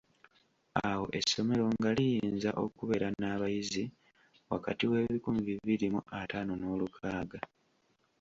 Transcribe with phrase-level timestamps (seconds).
[0.87, 3.83] Awo essomero nga liyinza okubeera n’abayizi
[4.51, 7.39] wakati w'ebikumi bibiri mu ataano n'olukaaga.